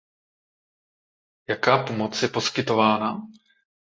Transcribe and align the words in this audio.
Jaká 1.49 1.83
pomoc 1.83 2.21
je 2.21 2.27
poskytována? 2.27 3.21